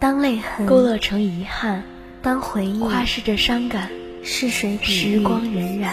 [0.00, 1.84] 当泪痕勾勒成遗憾，
[2.22, 3.90] 当回忆夸饰着伤感，
[4.24, 5.90] 逝水时光荏苒。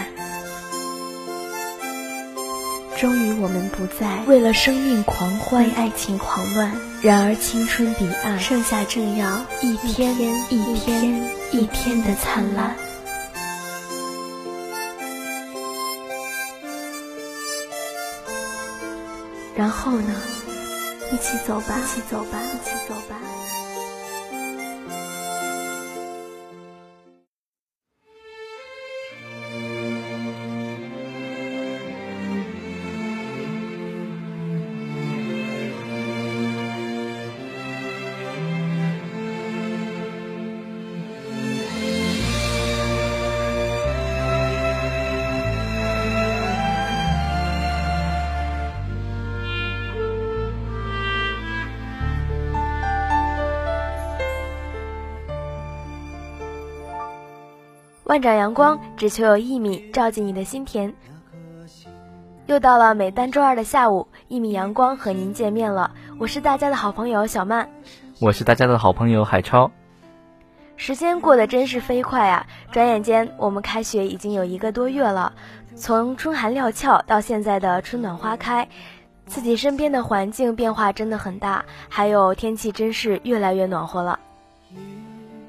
[2.98, 6.72] 终于，我们不再为了生命狂欢，为爱情狂乱。
[7.02, 10.14] 然而，青春彼岸，剩下正要一天
[10.48, 12.74] 一天一天的灿烂。
[19.54, 20.14] 然后呢？
[21.12, 23.16] 一起走吧，一起走吧，一起走吧。
[58.08, 60.90] 万丈阳光，只求有一米照进你的心田。
[62.46, 65.90] 又到了每单周二的下午，一米阳光和您见面了。
[66.18, 67.68] 我是大家的好朋友小曼，
[68.18, 69.70] 我是大家的好朋友海超。
[70.76, 72.46] 时间过得真是飞快啊！
[72.72, 75.30] 转眼间，我们开学已经有一个多月了。
[75.76, 78.66] 从春寒料峭到现在的春暖花开，
[79.26, 84.18] 自己身边的环境变化真的很大，还有天气真是越来越暖和了。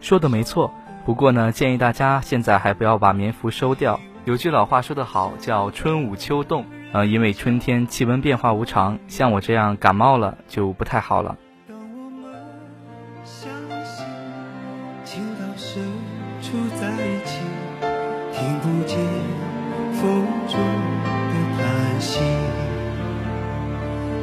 [0.01, 0.69] 说的没错。
[1.05, 3.99] 不过呢，建议大家现在还不要把棉服收掉。
[4.25, 6.65] 有句老话说得好，叫春捂秋冻。
[6.91, 11.37] 呃，因为春天气温变化无常，像我这样感冒了就不太好了。
[18.31, 18.97] 听不见
[19.93, 20.59] 风中
[21.29, 22.19] 的叹息，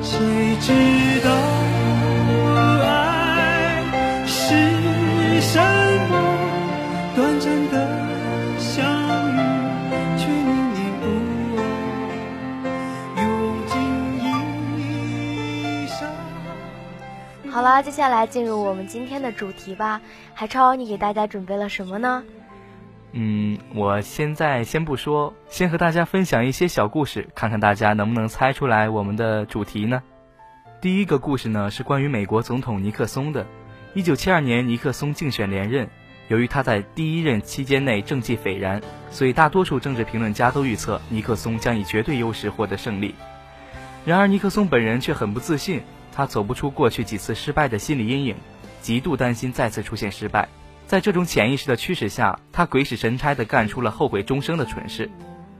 [0.02, 1.55] 谁知道？
[17.66, 20.00] 好，接下来进入我们今天的主题吧。
[20.34, 22.22] 海超，你给大家准备了什么呢？
[23.10, 30.00] 嗯，我现在先不说，先和大家分享一些小故事，看看大家能不能猜出来我们的主题呢？
[30.80, 33.44] 第一个故事呢是关于美国总统尼克松的。
[33.94, 35.88] 一九七二年，尼克松竞选连任，
[36.28, 43.16] 由于他在第一任期间内政绩斐然，所以大多数政治评论家都预测尼克松将以绝对优势获得胜利。
[44.04, 45.82] 然而，尼克松本人却很不自信。
[46.16, 48.34] 他走不出过去几次失败的心理阴影，
[48.80, 50.48] 极度担心再次出现失败。
[50.86, 55.10] 在这种潜意识的驱使下，他鬼使神差地干出了后悔终生的蠢事。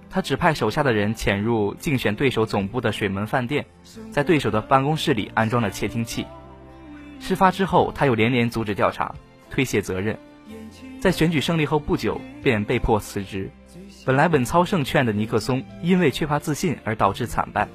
[0.08, 3.66] 他指派手下的人潜入竞选对手总部的水门饭店，
[4.10, 6.24] 在对手的办公室里安装了窃听器。
[7.20, 9.14] 事发之后，他又连连阻止调查，
[9.50, 10.18] 推卸责任。
[11.02, 13.50] 在选举胜利后不久，便被迫辞职。
[14.06, 17.68] 本来稳操胜券的尼克松，因为缺乏自信而导致惨败。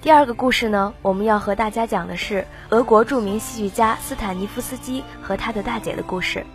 [0.00, 6.46] 第二个故事呢，我们要和大家讲的是俄国著名戏剧家斯坦尼夫斯基和他的大姐的故事。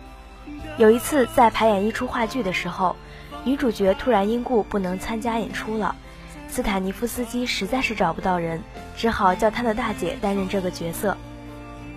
[0.78, 2.96] 有一次在排演一出话剧的时候，
[3.44, 5.94] 女主角突然因故不能参加演出了，
[6.48, 8.62] 斯坦尼夫斯基实在是找不到人，
[8.96, 11.14] 只好叫他的大姐担任这个角色。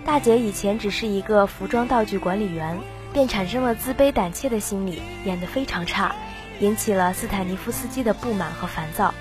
[0.04, 2.78] 大姐以前只是一个服装道具管理员，
[3.14, 6.14] 便产生了自卑胆怯的心理，演得非常差，
[6.60, 9.14] 引起了斯坦尼夫斯基的不满和烦躁。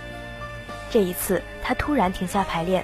[0.90, 2.84] 这一次，他突然停下排练，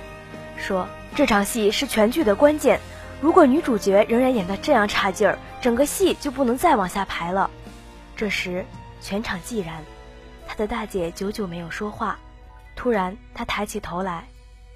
[0.58, 2.80] 说：“这场戏是全剧的关键，
[3.22, 7.50] 如果女主角仍然演得这样差劲儿，整个戏就不能再往下排了。”
[8.16, 8.66] 这时，
[9.02, 9.84] 全场寂然，
[10.47, 12.19] 他的大姐久久没有说话。
[12.75, 14.25] 突然，他抬起头来：“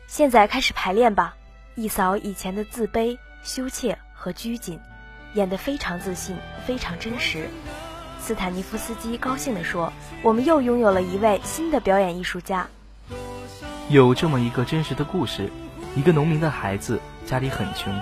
[0.07, 1.35] 现在开始排练吧。”
[1.75, 4.79] 一扫以前的自卑、羞怯和拘谨，
[5.33, 7.47] 演得非常自信，非常真实。
[8.19, 12.67] 斯坦尼夫斯基高兴地说：“我们又拥有了一位新的表演艺术家。”
[13.89, 15.49] 有这么一个真实的故事：
[15.95, 17.97] 一个农民的孩子家里很穷，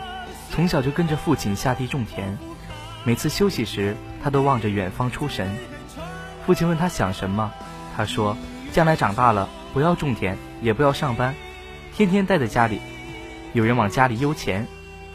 [0.49, 2.35] 从小就跟着父亲下地种田。
[3.03, 5.55] 每次休息时，他都望着远方出神。
[6.43, 7.53] 父亲问他想什么，
[7.95, 8.35] 他说
[8.73, 11.35] ：“将来长大了，不要种田，也不要上班，
[11.93, 12.81] 天天待在家里。
[13.53, 14.65] 有人往家里邮钱。”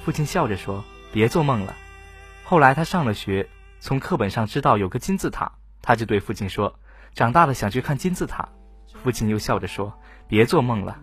[0.06, 1.74] 父亲笑着说：“别做梦了。”
[2.46, 3.48] 后来他上了学，
[3.80, 5.50] 从课本上知道有个金字塔，
[5.82, 6.78] 他就对父亲说
[7.12, 8.48] ：“长大了想去看金字塔。”
[9.02, 9.92] 父亲又笑着说。
[10.30, 10.96] 别做梦了。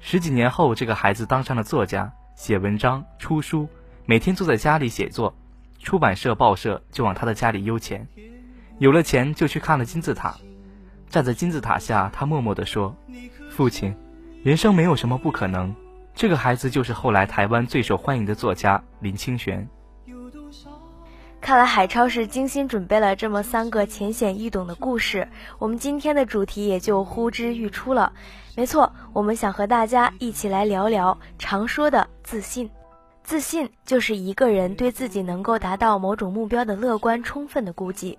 [0.00, 3.68] 十几年后，这个孩子当上了作家，写文章、出书，
[4.04, 5.34] 每天坐在家里写作。
[5.78, 8.06] 出版社、报社就往他的家里邮钱，
[8.78, 10.34] 有了钱就去看了金字塔。
[11.08, 12.96] 站在金字塔下，他默默地说
[13.50, 13.94] ：“父亲，
[14.42, 15.72] 人生没有什么不可能，
[16.12, 19.68] 这个孩子就是后来台湾最受欢迎的作家林清玄。
[21.44, 28.10] 看来海超是精心准备了这么三个浅显易懂的故事，我们今天的主题也就呼之欲出了。
[28.56, 32.70] 没错，我们想和大家一起来聊聊常说的自信。
[33.22, 38.18] 自信就是一个人对自己能够达到某种目标的乐观充分的估计。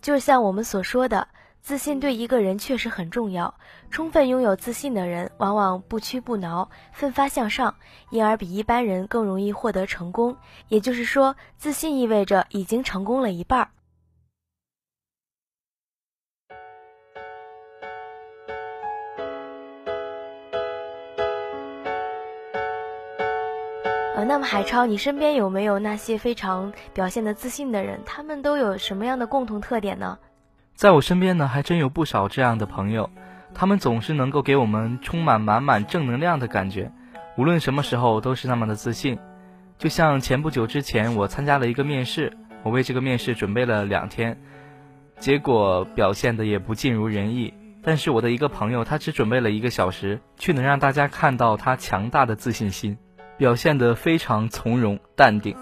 [0.00, 1.26] 就像我们所说的。
[1.66, 3.52] 自信对一个人确实很重要。
[3.90, 7.74] 充分拥有自信的人，往往不屈不挠、奋发向上，
[8.10, 10.36] 因而比一般人更容易获得成功。
[10.68, 13.68] 也就是说，自信意味着已经成功了一半儿。
[24.14, 28.00] 呃，那么海超，你身边有没有那些非常表现的自信的人？
[28.06, 30.16] 他们都有什么样的共同特点呢？
[30.76, 33.08] 在我身边呢，还真有不少这样的朋友，
[33.54, 36.92] 他们总是能够给我们充满满满正能量的感觉，
[37.38, 39.18] 无论什么时候都是那么的自信。
[39.78, 44.38] 就像前不久之前，我参加了一个面试，我为这个面试准备了两天，
[45.18, 47.54] 结果表现的也不尽如人意。
[47.82, 52.98] 但是我的一个朋友，他只准备了一个小时，却能让大家看到他强大的自信心，
[53.38, 55.56] 表现得非常从容淡定。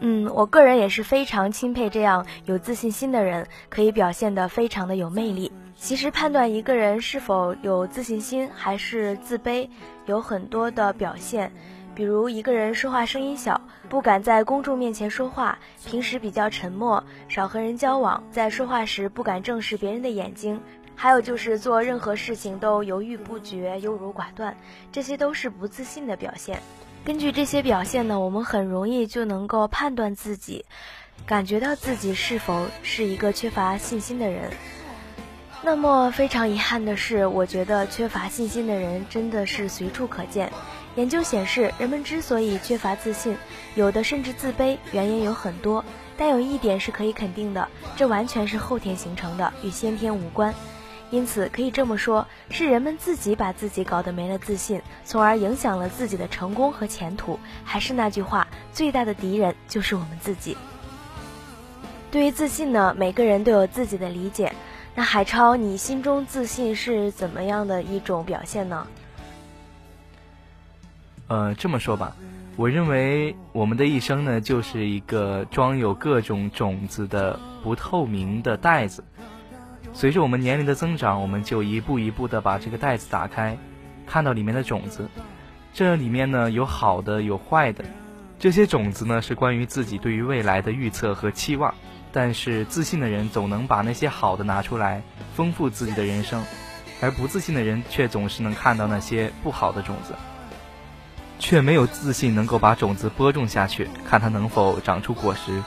[0.00, 5.52] 嗯，我个人也是非常钦佩这样有自信心的人，可以表现得非常的有魅力。
[5.76, 9.68] 其实判断一个人是否有自信心还是自卑，
[10.06, 11.52] 有很多的表现，
[11.94, 20.60] 比如一个人说话声音小，不敢在公众面前说话，平时比较沉默，少和人交往，在说话时不敢正视别人的眼睛，
[20.96, 24.56] 还有就是做任何事情都犹豫不决、优柔寡断，
[24.92, 26.58] 这些都是不自信的表现。
[27.04, 30.64] 根据这些表现呢，我们很容易就能够判断自己，
[31.26, 34.50] 感觉到自己是否是一个缺乏信心的人。
[35.62, 40.52] 那么非常遗憾的是，我觉得缺乏信心的人真的是随处可见。
[40.96, 43.36] 研究显示，人们之所以缺乏自信，
[43.74, 45.84] 有的甚至自卑，原因有很多。
[46.16, 47.66] 但有一点是可以肯定的，
[47.96, 50.54] 这完全是后天形成的，与先天无关。
[51.10, 57.38] 因此，可以这么说，是人们自己把自己搞得没了自信，从而影响了自己的成功和前途。
[57.64, 60.56] 还是那句话，最大的敌人就是我们自己。
[62.12, 64.52] 对于自信呢，每个人都有自己的理解。
[64.94, 68.86] 那海超，你心中自信是怎么样的一种表现呢？
[71.28, 72.16] 呃，这么说吧，
[72.56, 79.02] 我认为我们的一生呢，就是一个装有各种种子的不透明的袋子。
[79.92, 83.58] 随着我们年龄的增长，我们就一步一步的把这个袋子打开，
[84.06, 85.08] 看到里面的种子。
[85.74, 87.84] 这里面呢有好的，有坏的。
[88.38, 91.74] 这些种子呢是关于自己对于未来的预测和期望。
[92.12, 95.02] 但是自信的人总能把那些好的拿出来，
[95.36, 96.40] 丰富自己的人生；
[97.00, 100.14] 而不自信的人却总是能看到那些不好的种子，
[101.38, 105.62] 却没有自信能够把种子播种下去，看它能否长出果实。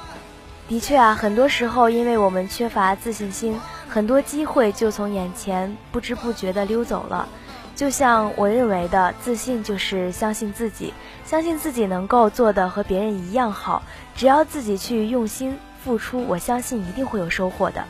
[0.68, 3.58] 的确啊，很多时候因为我们缺乏自信心。
[3.94, 7.30] 很多机会就从眼前不知不觉地溜走了，
[7.76, 10.92] 就像我认为的，自信就是相信自己，
[11.28, 13.84] 相信自己能够做的和别人一样好，
[14.16, 17.86] 只要自己去用心付出，我相信一定会有收获的。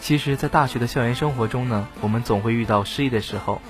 [0.00, 3.62] 其实，在大学的校园生活中呢，我们总会遇到失意的时候，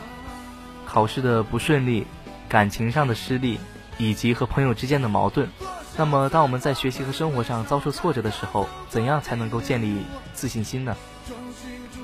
[0.86, 2.06] 考试的不顺利，
[2.48, 3.60] 感情上的失利，
[3.98, 5.50] 以及和朋友之间的矛盾。
[5.98, 10.94] 那么，当我们在学习和生活上遭受挫折的时候，怎样才能够建立自信心呢？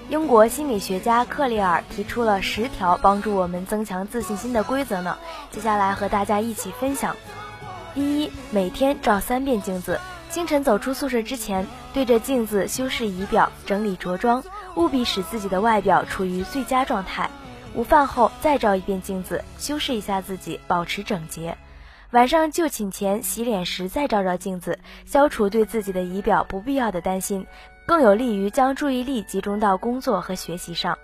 [0.09, 5.19] 英国心理学家克利尔提出了十条帮助我们增强自信心的规则呢。
[5.51, 7.17] 接下来和大家一起分享。
[7.95, 10.01] 第一，每天照三遍镜子。
[10.31, 14.43] 清晨走出宿舍之前，对着镜子修饰仪表、整理着装，
[14.75, 17.29] 务必使自己的外表处于最佳状态。
[17.75, 21.59] 午饭后再照一遍镜子，修饰一下自己，保持整洁。
[22.13, 27.47] 晚上就寝前洗脸时再照照镜子，消除对自己的仪表不必要的担心，
[27.87, 30.99] 更有利于将注意力集中到工作和学习上。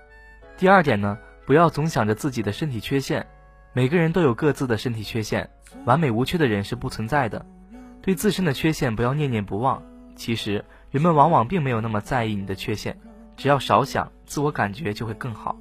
[0.58, 3.26] 第二点呢，不要总想着自己的身体缺陷，
[3.72, 5.48] 每个人都有各自的身体缺陷，
[5.86, 7.46] 完美无缺的人是不存在的。
[8.02, 9.82] 对自身的缺陷不要念念不忘，
[10.14, 12.94] 其实人们往往并没有那么在意你的缺陷，
[13.34, 15.56] 只要少想，自我感觉就会更好。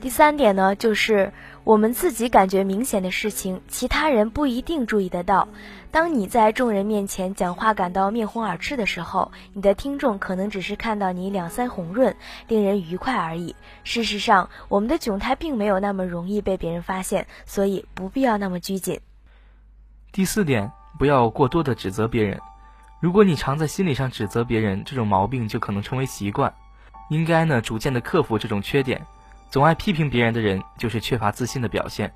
[0.00, 1.30] 第三点呢，就是
[1.62, 5.46] 我们自己感觉明显的事情，其他人不一定注意得到。
[5.90, 12.16] 当你在众人面前讲话感到面红耳赤的时候，你的听众可能只是看到你两腮红润，
[12.48, 13.54] 令人愉快而已。
[13.84, 19.00] 事实上，我们的窘态并没有那么容易被别人发现，所以不必要那么拘谨。
[20.12, 22.40] 第四点，不要过多的指责别人。
[23.00, 26.54] 如果你常在心理上指责别人，这种毛病就可能成为习惯。
[27.10, 29.04] 应该呢，逐渐的克服这种缺点。
[29.50, 32.12] 总爱批评别人的人就是缺乏自信的表现。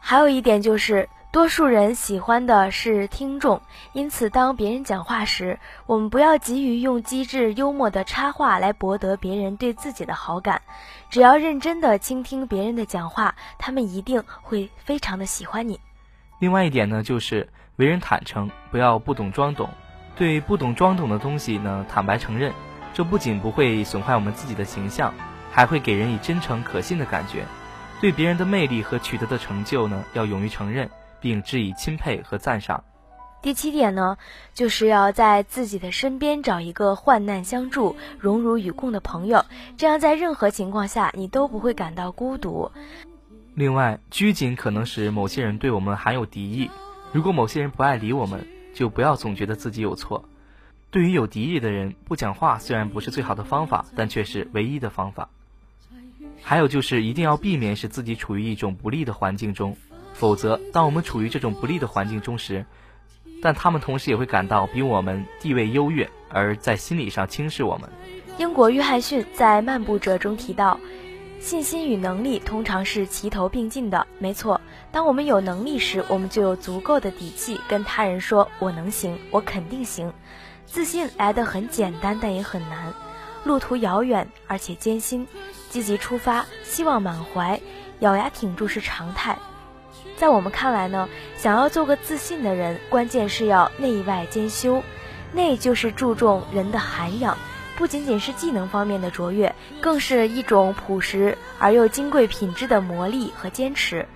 [0.00, 1.08] 还有一点就是。
[1.30, 3.60] 多数人喜欢的是听众，
[3.92, 10.62] 因此当别人讲话时，我们不要急于用机智幽默的插话来博得别人对自己的好感，
[11.10, 15.78] 只要认真的倾听别人的讲话，他们一定会非常的喜欢你。
[16.38, 19.68] 另外一点呢，就是为人坦诚，不要不懂装懂，
[20.16, 22.54] 对不懂装懂的东西呢，坦白承认，
[22.94, 25.12] 这不仅不会损坏我们自己的形象，
[25.58, 27.44] 还会给人以真诚可信的感觉。
[28.00, 30.88] 对别人的魅力和取得的成就呢，要勇于承认。
[31.20, 32.84] 并致以钦佩和赞赏。
[33.42, 34.18] 第七点呢，
[34.54, 39.44] 就是要在自己的身边找一个患难相助、荣辱与共的朋友，
[39.76, 42.70] 这样在任何情况下你都不会感到孤独。
[43.54, 46.70] 另外，拘谨可能使某些人对我们含有敌意。
[47.12, 50.24] 如果某些人不爱理我们，就不要总觉得自己有错。
[50.92, 55.28] 对于有敌意的人，不讲话虽然不是最好的方法，但却是唯一的方法。
[56.42, 59.76] 还有就是一定要避免使自己处于一种不利的环境中。
[60.14, 62.64] 否则，当我们处于这种不利的环境中时，
[63.40, 67.88] 但他们同时也会感到比我们地位优越，而在心理上轻视我们。
[68.38, 70.80] 英国约翰逊在《漫步者》中提到，
[71.40, 74.06] 信心与能力通常是齐头并进的。
[74.18, 80.12] 没错，当我们有能力时，我们就有足够的底气跟他人说“我能行，我肯定行”。
[80.66, 82.92] 自信来得很简单，但也很难，
[83.48, 85.26] 路途遥远而且艰辛。
[85.70, 87.58] 积极出发，希望满怀，
[88.00, 89.38] 咬牙挺住是常态。
[90.18, 94.82] 在我们看来呢，想要做个自信的人，关键是要内外兼修。
[95.32, 97.38] 内就是注重人的涵养，
[97.76, 104.06] 不仅仅是技能方面的卓越，更是一种朴实而又金贵品质的磨砺和坚持。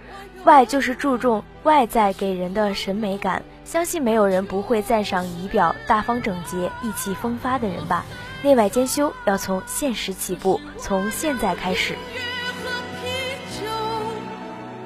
[0.44, 8.04] 外就是注重外在给人的审美感，相信没有人不会赞赏仪表大方整洁、意气风发的人吧。
[8.42, 11.96] 内外兼修，要从现实起步，从现在开始。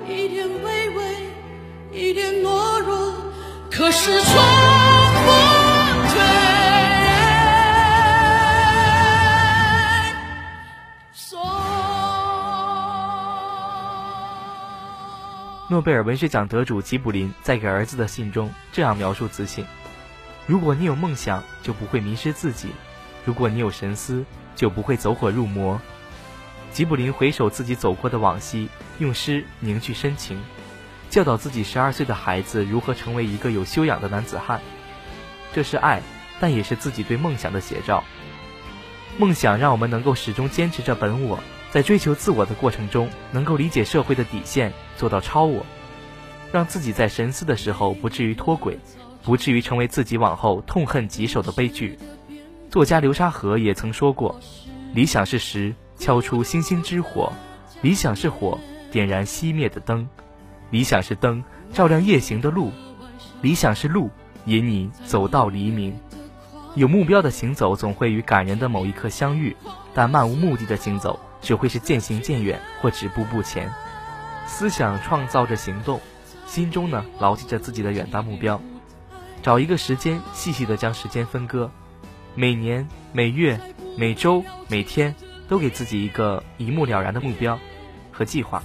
[0.07, 0.29] 一
[2.13, 3.13] 点懦弱，
[3.73, 4.33] 可是从
[5.25, 5.31] 不
[15.69, 19.67] 诺贝尔文学奖得主吉卜林在给儿子的信中这样描述自信：
[20.47, 22.69] 如果你有梦想，就不会迷失自己；
[23.25, 25.81] 如果你有神思，就不会走火入魔。
[26.71, 28.69] 吉卜林回首自己走过的往昔，
[29.01, 30.41] 用诗凝聚深情。
[31.11, 34.61] 教导自己十二岁的孩子如何成为一个有修养的男子汉，
[35.53, 36.01] 这是爱，
[36.39, 38.05] 但也是自己对梦想的写照。
[39.19, 41.41] 梦想让我们能够始终坚持着本我，
[41.77, 45.63] 在追求自我的过程中，能够理解社会的底线，做到超我，
[46.51, 48.79] 让自己在神思的时候不至于脱轨，
[49.23, 51.99] 不至于成为自己往后痛恨棘手的悲剧。
[52.71, 54.41] 作家流沙河也曾说过
[54.95, 57.31] ：“理想是石，敲出星星之火；
[57.83, 58.59] 理想是火，
[58.91, 60.09] 点燃熄灭的灯。”
[60.73, 62.71] 理想是灯，照亮夜行的路；
[63.43, 64.09] 理想是路，
[64.47, 65.95] 引你走到黎明。
[66.75, 69.55] 有目标的行走总会与感人的某一刻相遇，
[69.93, 73.73] 但漫无目的的行走只会是渐行渐远或止步不前。
[74.47, 76.01] 思想创造着行动，
[76.45, 78.61] 心中呢牢记着自己的远大目标。
[79.43, 81.71] 找一个时间，细细的将时间分割，
[82.35, 83.61] 每年、每月、
[83.97, 85.15] 每周、每天，
[85.47, 87.57] 都给自己一个一目了然的目标
[88.11, 88.61] 和计划。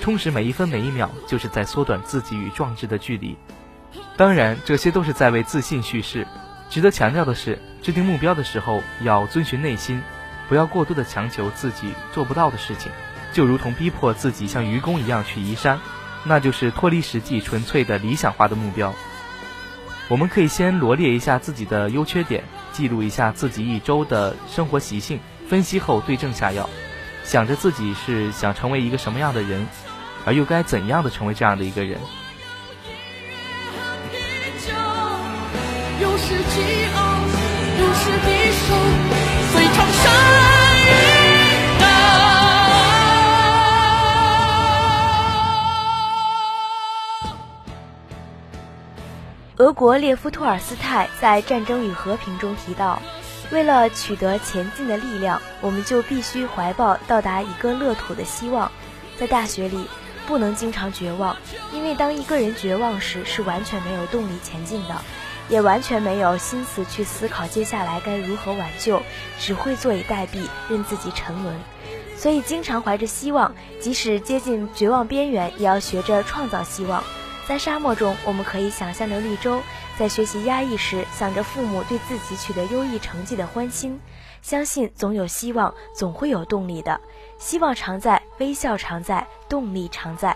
[0.00, 3.38] 充实每一分每一秒，就是在缩短自己与壮志的距离。
[4.16, 6.26] 当然，这些都是在为自信叙事。
[6.68, 10.02] 值得强调的是，制定目标的时候要遵循内心，
[10.48, 12.90] 不要过度的强求自己做不到的事情。
[13.32, 15.80] 就如同逼迫自己像愚公一样去移山，
[16.24, 18.94] 那就是脱离实际、纯粹的理想化的目标。
[20.08, 26.68] 我们可以先罗列一下自己的优缺点，记录一下自己一周的生活习性，分析后对症下药，
[27.24, 29.66] 想着自己是想成为一个什么样的人。
[30.26, 31.98] 而又该怎样的成为这样的一个人？
[49.56, 53.00] 俄国列夫·托尔斯泰在《战争与和平》中提到
[53.50, 58.70] ：“为了取得前进的力量，我们就必须怀抱到达一个乐土的希望。”
[59.16, 59.88] 在大学里。
[60.26, 61.36] 不能经常绝望，
[61.70, 64.96] 因为当一个人绝望时，是完全没有动力前进的，
[65.48, 69.02] 也完全没有心思去思考接下来该如何挽救，
[69.38, 71.54] 只会坐以待毙，任自己沉沦。
[72.16, 77.02] 所以，经常怀着希望，即使接近绝望边缘，也要学着创造希望。
[77.46, 79.60] 在沙漠中，我们可以想象着绿洲；
[79.98, 84.00] 在学习压抑时，想着父母对自己取得优异成绩的欢心。
[84.40, 86.98] 相信总有希望，总会有动力的。
[87.36, 88.22] 希望常在。
[88.38, 90.34] 微笑常在，动力常在。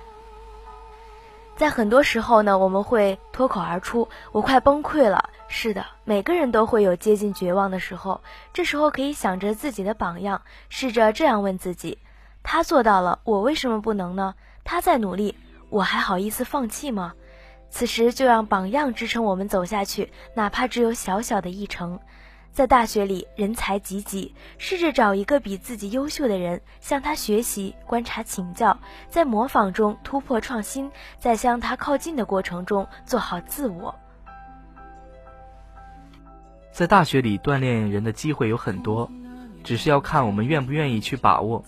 [1.59, 8.21] 在很多时候呢，我们会脱口而出：“我快崩溃了。”是的，每个人都会有接近绝望的时候。
[8.53, 11.99] 这时候可以想着自己的榜样，试着这样问自己
[12.45, 14.37] ：“他做到了，我为什么不能呢？
[14.62, 15.35] 他在努力，
[15.69, 17.12] 我还好意思放弃吗？”
[17.71, 21.99] 此时就让榜样支撑我们走下去，哪怕只有小小的一程。
[22.59, 28.77] 在大学里，人才济济，试着找一个比自己优秀的人，向他学习、观察、请教，
[29.09, 33.95] 在模仿中突破创新，在向他靠近的过程中做好自我。
[36.73, 39.09] 在大学里锻炼人的机会有很多，
[39.62, 41.65] 只是要看我们愿不愿意去把握。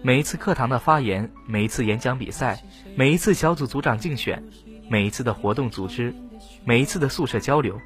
[0.00, 2.62] 每一次课堂的发言，每一次演讲比赛，
[2.96, 4.42] 每一次小组组长竞选，
[4.88, 6.14] 每一次的活动组织，
[6.64, 7.78] 每一次的宿舍交流。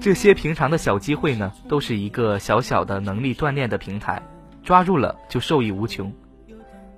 [0.00, 4.22] 这些平常的小机会呢，都是一个小小的能力锻炼的平台，
[4.62, 6.12] 抓住了就受益无穷。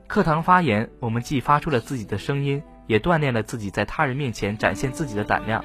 [0.06, 5.64] 课堂发言，我们既发出了自己的声音，也锻炼了自己在他人面前展现自己的胆量。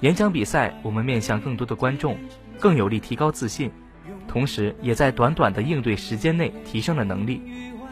[0.00, 2.18] 演讲比赛，我们面向更多的观众，
[2.58, 3.70] 更有力提高自信，
[4.28, 7.40] 同时也在短短的应对时间内提升了能力。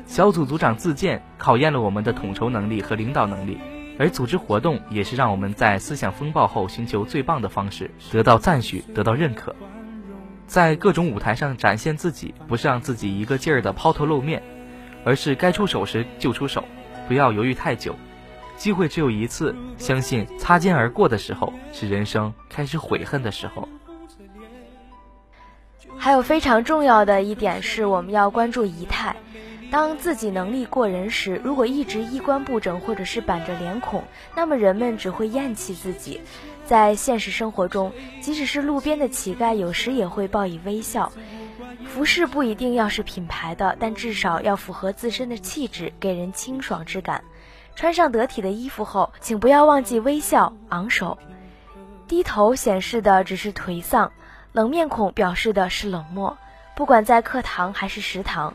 [0.05, 3.57] 小组组长自荐，考验了我们的统筹能力和领导能力。
[3.99, 9.55] 而组织活动也是让我们在思想风暴后寻求最棒的方式，得到赞许，得到认可。
[10.47, 14.43] 在各种舞台上展现自己，不是让自己一个劲儿的抛头露面，
[15.05, 16.65] 而是该出手时就出手，
[17.09, 17.95] 不要犹豫太久。
[18.57, 23.69] 机会只有一次，相信擦肩而过的时候是人生开始悔恨的时候。
[25.97, 29.17] 还有非常重要的一点是，我们要关注仪态。
[29.73, 34.05] 当自己能力过人时，如果一直衣冠不整或者是板着脸孔，
[34.37, 36.21] 那么人们只会厌弃自己。
[36.67, 41.11] 在现实生活中，即使是路边的乞丐，有时也会报以微笑。
[41.87, 47.25] 服饰不一定要是品牌的，但至少要符合自身的气质，给人清爽之感。
[47.75, 51.17] 穿上得体的衣服后，请不要忘记微笑、昂首。
[52.07, 54.13] 低头显示的只是颓丧，
[54.53, 56.37] 冷面孔表示的是冷漠。
[56.77, 58.53] 不管在课堂还是食堂。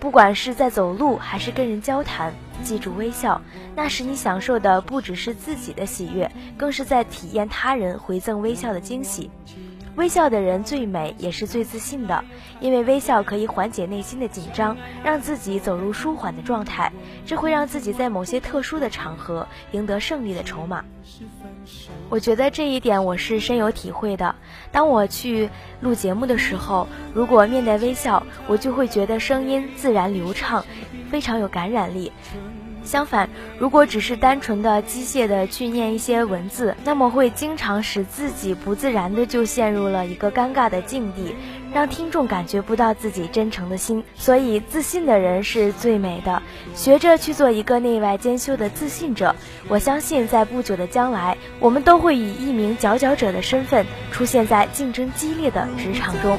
[0.00, 2.32] 不管是在走路还是跟人交谈，
[2.62, 3.40] 记住微笑，
[3.74, 9.30] 那时你享受的不只是自己的喜悦，更是在体验他人回赠微笑的惊喜。
[9.98, 12.24] 微笑的人最美，也是最自信的，
[12.60, 16.92] 因为微笑可以缓解内心的紧张，让自己走入舒缓的状态，
[17.26, 20.84] 这会让自己在某些特殊的场合赢得胜利的筹码。
[22.10, 24.36] 我觉得这一点我是深有体会的。
[24.70, 30.64] 当我去录节目的时候，如果面带微笑，我就会觉得声音自然流畅，
[31.10, 32.12] 非常有感染力。
[32.88, 41.36] 相反，如果只是单纯的机械的去念一些文字，那么会经常使自己不自然的就陷入了一个尴尬的境地，
[41.74, 44.02] 让听众感觉不到自己真诚的心。
[44.16, 46.42] 所以，自信的人是最美的。
[46.74, 49.36] 学着去做一个内外兼修的自信者。
[49.68, 56.38] 我相信，在不久的将来，我们都会以一名佼佼者的身份出现在竞争激烈的职场中。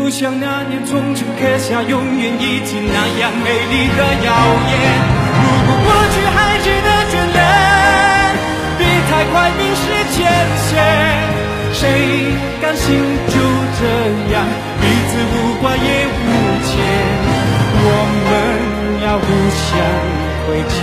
[0.00, 4.32] 就像那年匆匆刻下永远一起那样美丽的谣
[4.72, 4.72] 言。
[5.36, 7.38] 如果过去还值得眷恋，
[8.78, 10.16] 别太快冰释前
[10.64, 10.72] 嫌。
[11.74, 11.84] 谁
[12.62, 12.96] 甘心
[13.28, 13.34] 就
[13.76, 13.82] 这
[14.32, 14.34] 样
[14.80, 16.18] 彼此无挂也无
[16.64, 16.72] 牵？
[17.84, 17.86] 我
[18.24, 18.32] 们
[19.04, 19.28] 要互
[19.60, 19.68] 相
[20.46, 20.80] 亏欠，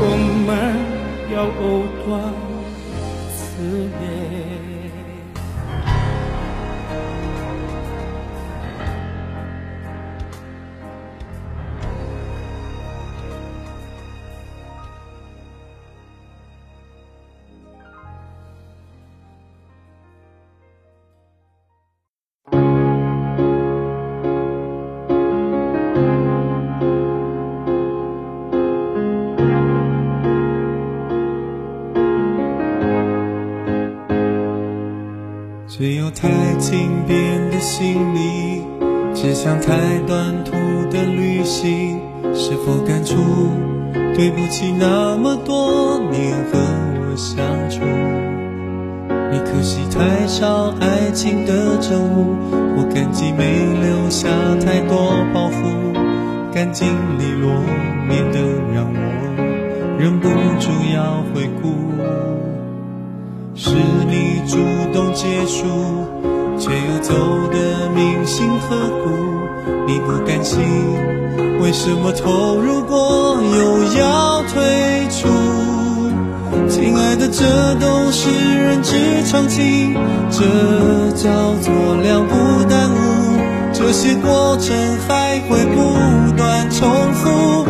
[0.00, 0.02] 我
[0.46, 0.48] 们
[1.34, 1.62] 要藕
[2.06, 2.08] 断
[3.28, 3.36] 丝
[4.00, 4.13] 连。
[36.64, 38.62] 轻便的行李，
[39.12, 40.52] 只想太短途
[40.90, 42.00] 的旅行，
[42.32, 43.16] 是否感触？
[44.16, 47.80] 对不起，那么多年和我相处，
[49.30, 52.34] 你可惜太少爱情的证物，
[52.78, 53.44] 我感激没
[53.82, 54.26] 留下
[54.64, 55.68] 太多包袱，
[56.50, 57.52] 干净利落，
[58.08, 58.40] 免得
[58.72, 61.74] 让我忍不住要回顾。
[63.54, 63.68] 是
[64.08, 64.56] 你主
[64.94, 65.66] 动结束，
[66.64, 67.12] 却又走
[67.52, 68.74] 得铭心刻
[69.04, 69.10] 骨，
[69.86, 70.58] 你不甘心，
[71.60, 75.28] 为什么投入过又要退出？
[76.66, 78.96] 亲爱的，这都是人之
[79.26, 79.94] 常情，
[80.30, 80.40] 这
[81.10, 81.70] 叫做
[82.02, 82.96] 两不耽误。
[83.74, 84.74] 这些过程
[85.06, 87.66] 还会不断重复，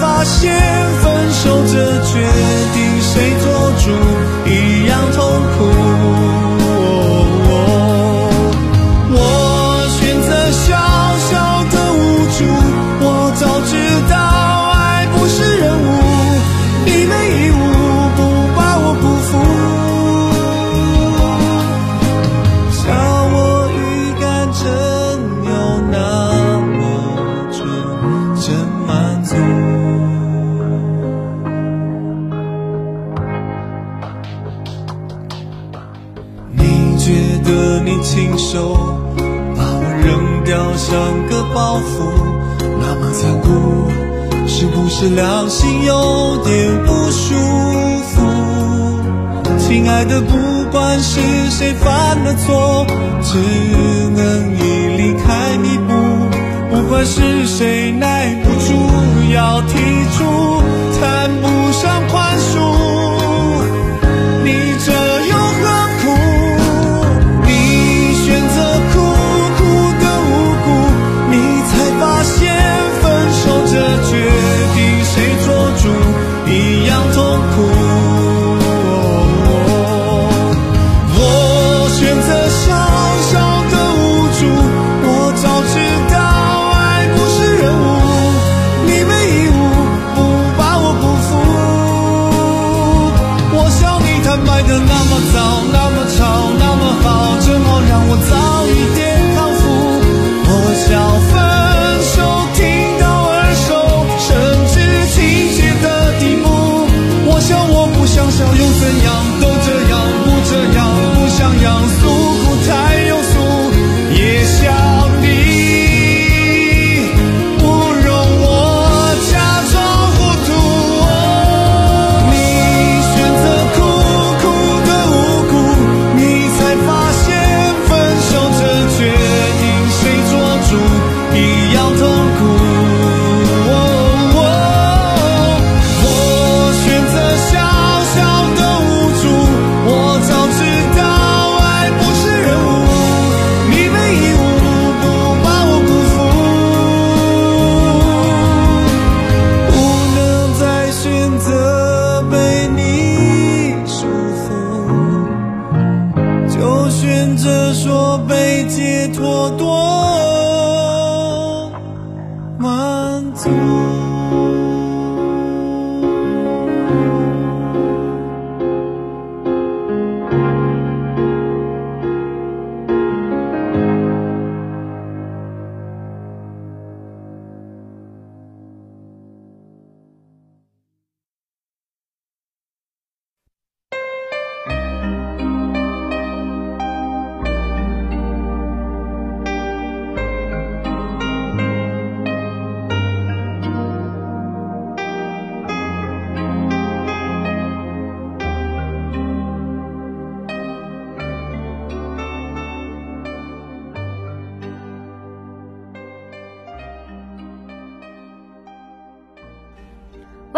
[0.00, 0.50] 发现
[1.02, 2.20] 分手这决
[2.74, 3.90] 定谁做主
[4.48, 6.19] 一样痛苦。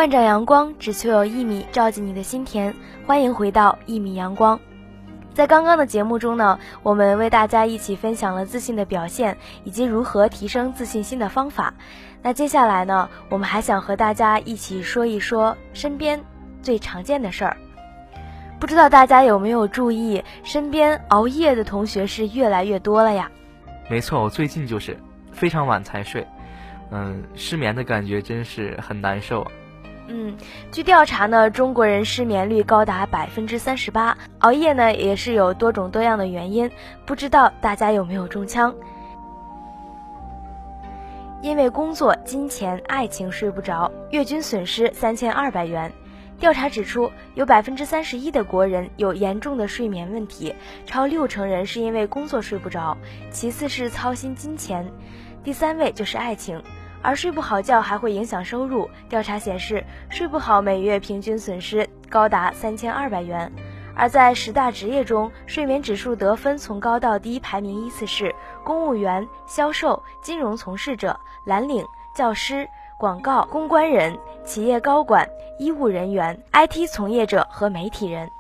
[0.03, 2.75] 万丈阳光只求有一米照进你的心田，
[3.07, 4.59] 欢迎回到一米阳光。
[5.33, 11.75] 在刚刚的节目中呢，我们为大家一起分享了自信的表现以及如何提升自信心的方法。
[12.21, 16.21] 那接下来呢，我们还想和大家一起说一说身边
[16.63, 17.57] 最常见的事儿。
[18.59, 23.31] 不知道大家有没有注意，身边熬夜的同学是越来越多了呀？
[23.89, 24.99] 没错，我最近就是
[25.31, 26.27] 非常晚才睡，
[26.91, 29.47] 嗯，失眠的感觉真是很难受。
[30.15, 30.37] 嗯，
[30.71, 36.71] 据调查呢，中国人失眠率高达百分之三十八，熬夜呢也是有多种多样的原因，
[37.07, 38.75] 不知道大家有没有中枪？
[41.41, 45.91] 因为工作、金钱、爱情睡不着，月均损失三千二百元。
[46.39, 52.95] 调查指出，有百分之三十一的国人有严重的睡眠问题，超六成人是因为工作睡不着，
[53.31, 54.87] 其次是操心金钱，
[55.43, 56.63] 第三位就是爱情。
[57.03, 58.89] 而睡不好觉还会影响收入。
[59.09, 63.53] 调查显示，睡不好每月平均损失高达三千二百元。
[63.95, 68.35] 而在十大职业中，睡眠指数得分从高到低排名依次是
[68.65, 71.85] 公务员、销售、金融从事者、蓝领、
[72.17, 72.67] 教师、
[72.99, 78.31] 广告、公关人、企业高管、医务人员、IT 从业者和媒体人。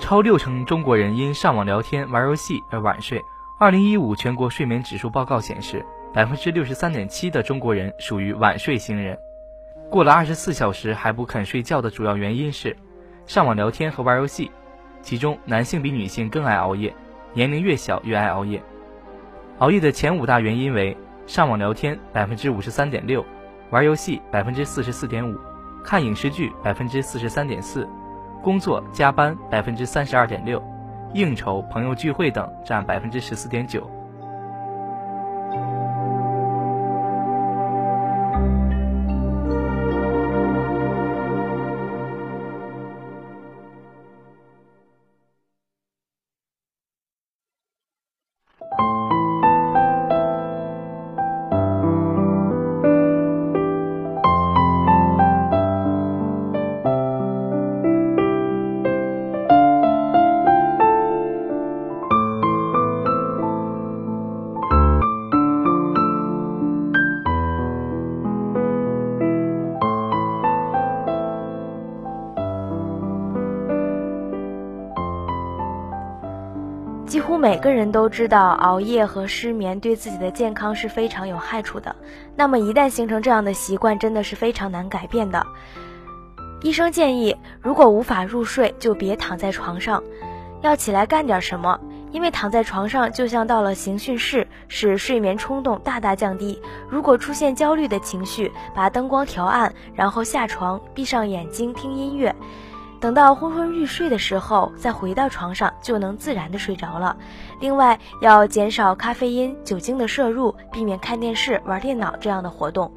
[0.00, 3.24] 超六成中国人因上网聊天、玩游戏而晚睡。
[3.58, 5.84] 二零一五全国睡眠指数报告显示。
[6.18, 9.16] 百分之六十三点七的中国人属于晚睡型人，
[9.88, 12.76] 过了二十四小时还不肯睡觉的主要原因是
[13.24, 14.50] 上网聊天和玩游戏，
[15.00, 16.92] 其中男性比女性更爱熬夜，
[17.34, 18.60] 年龄越小越爱熬夜。
[19.58, 23.24] 熬夜的前五大原因为上网聊天百分之五十三点六，
[23.70, 25.38] 玩游戏百分之四十四点五，
[25.84, 27.88] 看影视剧百分之四十三点四，
[28.42, 30.60] 工作加班百分之三十二点六，
[31.14, 33.88] 应酬朋友聚会等占百分之十四点九。
[77.28, 81.94] 乎每个人都知道熬夜和失眠对自己的健康是非常有害处的。
[82.34, 85.46] 那么一旦形成这样的习惯，真的是非常难改变的。
[86.62, 90.02] 医生建议，如果无法入睡，就别躺在床上，
[90.62, 91.78] 要起来干点什么。
[92.12, 96.58] 因为躺在床上就像到了刑讯室，使睡眠冲动大大降低。
[96.88, 102.34] 如果出现焦虑的情绪，把灯光调暗，然后下床，闭上眼睛听音乐。
[103.00, 107.16] 等到昏昏欲睡的时候，再回到床上就能自然的睡着了。
[107.60, 112.92] 另外，要减少咖啡因、酒精的摄入，避免看电视、玩电脑这样的活动。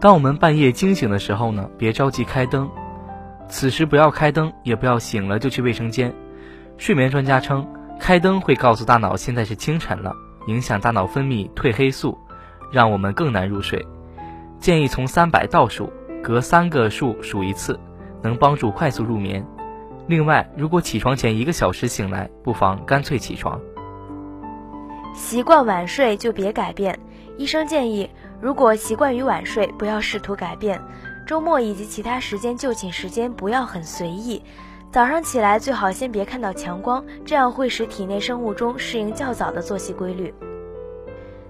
[0.00, 2.70] 当我们半夜惊醒的时候呢，别着急开灯，
[3.48, 6.14] 此时不要开灯，也不要醒了就去卫生间。
[6.78, 7.66] 睡眠专家称，
[7.98, 10.14] 开灯会告诉大脑现在是清晨了，
[10.46, 12.16] 影响大脑分泌褪黑素，
[12.72, 13.84] 让我们更难入睡。
[14.58, 17.78] 建议从三百倒数，隔三个数数一次。
[18.22, 19.44] 能帮助快速入眠。
[20.06, 23.60] 另外，如果起床前一个小时醒来，不妨干脆起床。
[25.14, 26.98] 习惯晚睡就别改变。
[27.36, 28.08] 医生建议，
[28.40, 30.80] 如果习惯于晚睡，不要试图改变。
[31.26, 34.42] 周末以及其他时间就寝时间不要很随意。
[34.90, 40.32] 早上起来最好先别看到强光，这样会使体内生物钟适应较早的作息规律。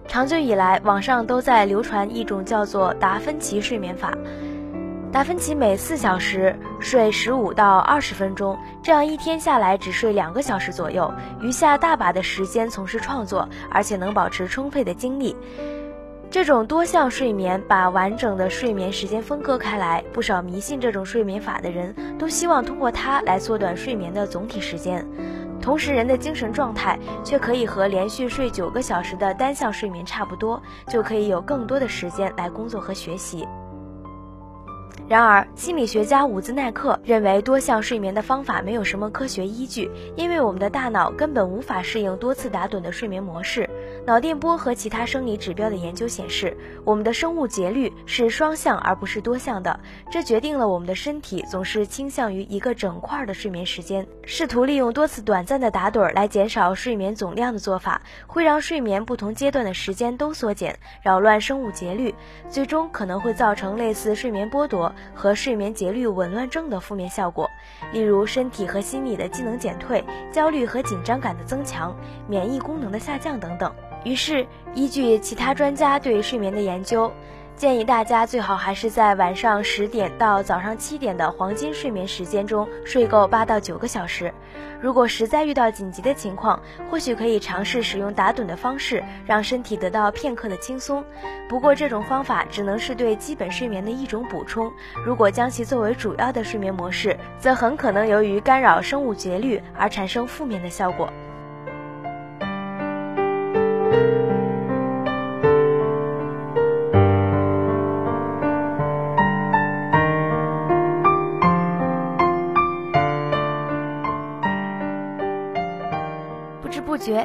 [0.09, 4.13] 长久以来，网上都在流传一种叫做达芬奇睡眠法。
[5.11, 15.35] 达芬奇每四小时睡十五到二十分钟，这样一天下来只睡两个小时左右，余下大把的时间从事创作，而且能保持充沛的精力。
[16.31, 25.05] 这种多项睡眠把完整的睡眠时间分割开来，不少迷信这种睡眠法的人都希望通过它来缩短睡眠的总体时间，
[25.59, 33.49] 同时人的精神状态却可以和连续睡九个小时的单项睡眠差不多，就可以有更多的时间来工作和学习。
[35.09, 43.69] 然而，心理学家伍兹奈克认为多项睡眠的方法没有什么科学依据，因为我们的大脑根本无法适应多次打盹的睡眠模式。
[44.05, 54.07] 脑电波和其他生理指标的研究显示，我们的生物节律是双向而不是多项的，这决定了我们的身体总是倾向于一个整块的睡眠时间。
[54.25, 62.15] 试图利用多次短暂的打盹来减少睡眠总量的做法，会让睡眠不同阶段的时间都缩减，扰乱生物节律，
[62.51, 64.78] 最终可能会造成类似睡眠剥夺。
[65.15, 67.49] 和睡眠节律紊乱症的负面效果，
[67.93, 73.75] 例如身体和心理的机能减退、焦虑和紧张感的增强、免疫功能的下降等等。
[74.05, 77.11] 于是，依据其他专家对睡眠的研究。
[77.59, 84.33] 建议大家最好还是在晚上十点到早上七点的黄金睡眠时间中睡够八到九个小时。
[84.81, 91.05] 如果实在遇到紧急的情况，或许可以尝试使用打盹的方式，让身体得到片刻的轻松。
[91.49, 94.71] 不过这种方法只能是对基本睡眠的一种补充。
[95.05, 101.13] 如果将其作为主要的睡眠模式，则很可能由于干扰生物节律而产生负面的效果。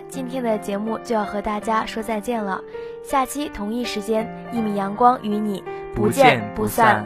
[0.09, 2.61] 今天的节目就要和大家说再见了。
[3.03, 5.63] 下期同一时间，一米阳光与你
[5.95, 7.05] 不见不散。